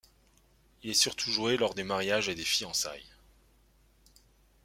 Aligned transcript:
Il 0.81 0.89
est 0.89 0.93
surtout 0.95 1.29
joué 1.29 1.57
lors 1.57 1.75
des 1.75 1.83
mariages 1.83 2.27
et 2.27 2.33
des 2.33 2.43
fiançailles. 2.43 3.05